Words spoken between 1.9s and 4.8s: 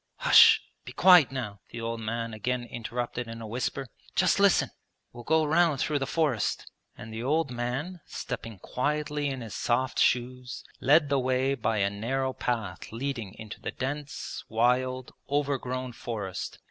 man again interrupted in a whisper: 'just listen,